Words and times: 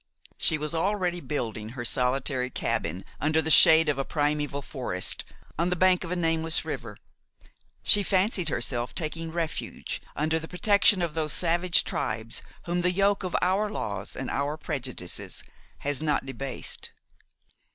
She 0.39 0.57
was 0.57 0.73
already 0.73 1.19
building 1.19 1.69
her 1.73 1.85
solitary 1.85 2.49
cabin 2.49 3.05
under 3.19 3.39
the 3.39 3.51
shade 3.51 3.87
of 3.87 3.99
a 3.99 4.03
primeval 4.03 4.63
forest, 4.63 5.23
on 5.59 5.69
the 5.69 5.75
bank 5.75 6.03
of 6.03 6.09
a 6.09 6.15
nameless 6.15 6.65
river; 6.65 6.97
she 7.83 8.01
fancied 8.01 8.49
herself 8.49 8.95
taking 8.95 9.31
refuge 9.31 10.01
under 10.15 10.39
the 10.39 10.47
protection 10.47 11.03
of 11.03 11.13
those 11.13 11.33
savage 11.33 11.83
tribes 11.83 12.41
whom 12.65 12.81
the 12.81 12.89
yoke 12.89 13.23
of 13.23 13.35
our 13.43 13.69
laws 13.69 14.15
and 14.15 14.31
our 14.31 14.57
prejudices 14.57 15.43
has 15.77 16.01
not 16.01 16.25
debased. 16.25 16.89